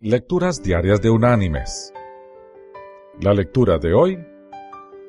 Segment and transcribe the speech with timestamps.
[0.00, 1.92] Lecturas Diarias de Unánimes.
[3.20, 4.16] La lectura de hoy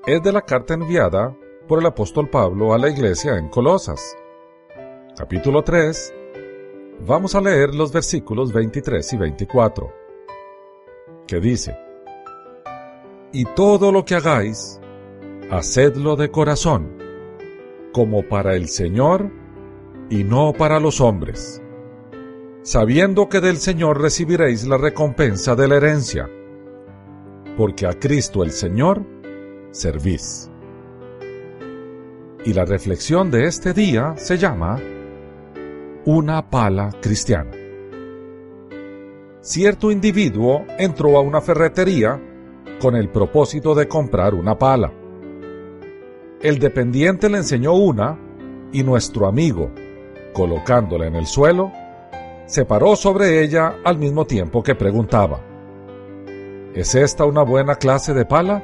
[0.08, 4.18] es de la carta enviada por el apóstol Pablo a la iglesia en Colosas.
[5.16, 6.12] Capítulo 3.
[7.06, 9.94] Vamos a leer los versículos 23 y 24,
[11.28, 11.78] que dice,
[13.32, 14.82] Y todo lo que hagáis,
[15.52, 16.98] hacedlo de corazón,
[17.94, 19.30] como para el Señor
[20.10, 21.62] y no para los hombres
[22.62, 26.30] sabiendo que del Señor recibiréis la recompensa de la herencia,
[27.58, 29.06] porque a Cristo el Señor
[29.72, 30.52] servís.
[32.46, 34.80] Y la reflexión de este día se llama
[36.06, 37.52] Una pala cristiana.
[39.42, 42.22] Cierto individuo entró a una ferretería
[42.80, 44.92] con el propósito de comprar una pala.
[46.42, 48.18] El dependiente le enseñó una
[48.72, 49.72] y nuestro amigo,
[50.34, 51.72] colocándola en el suelo,
[52.50, 55.46] se paró sobre ella al mismo tiempo que preguntaba,
[56.74, 58.64] ¿Es esta una buena clase de pala?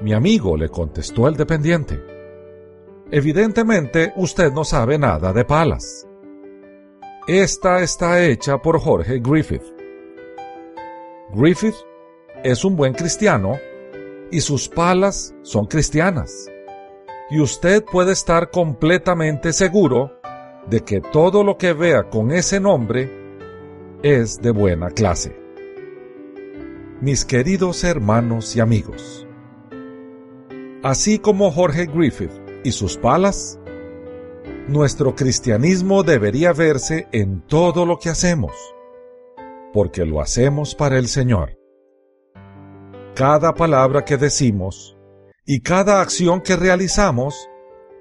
[0.00, 2.00] Mi amigo, le contestó el dependiente.
[3.10, 6.08] Evidentemente usted no sabe nada de palas.
[7.28, 9.64] Esta está hecha por Jorge Griffith.
[11.34, 11.76] Griffith
[12.42, 13.58] es un buen cristiano
[14.30, 16.50] y sus palas son cristianas.
[17.30, 20.17] Y usted puede estar completamente seguro
[20.66, 23.10] de que todo lo que vea con ese nombre
[24.02, 25.38] es de buena clase.
[27.00, 29.26] Mis queridos hermanos y amigos,
[30.82, 32.32] así como Jorge Griffith
[32.64, 33.58] y sus palas,
[34.68, 38.52] nuestro cristianismo debería verse en todo lo que hacemos,
[39.72, 41.56] porque lo hacemos para el Señor.
[43.14, 44.96] Cada palabra que decimos
[45.46, 47.48] y cada acción que realizamos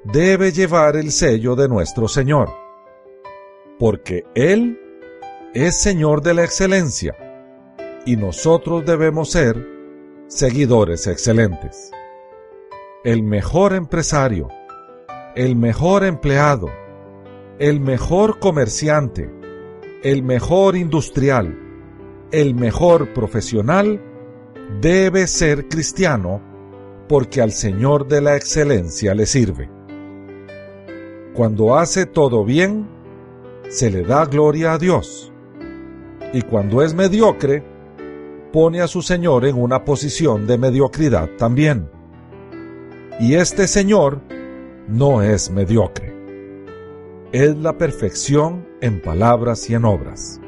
[0.03, 2.49] debe llevar el sello de nuestro Señor,
[3.79, 4.79] porque Él
[5.53, 7.15] es Señor de la excelencia
[8.05, 9.67] y nosotros debemos ser
[10.27, 11.91] seguidores excelentes.
[13.03, 14.49] El mejor empresario,
[15.35, 16.69] el mejor empleado,
[17.59, 19.29] el mejor comerciante,
[20.03, 21.57] el mejor industrial,
[22.31, 24.01] el mejor profesional
[24.81, 26.41] debe ser cristiano
[27.07, 29.76] porque al Señor de la excelencia le sirve.
[31.37, 32.87] Cuando hace todo bien,
[33.69, 35.31] se le da gloria a Dios.
[36.33, 37.63] Y cuando es mediocre,
[38.51, 41.91] pone a su Señor en una posición de mediocridad también.
[43.19, 44.19] Y este Señor
[44.87, 46.11] no es mediocre.
[47.31, 50.41] Es la perfección en palabras y en obras.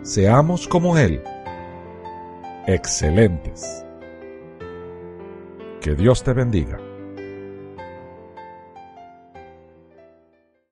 [0.00, 1.22] Seamos como Él,
[2.66, 3.84] excelentes.
[5.82, 6.78] Que Dios te bendiga.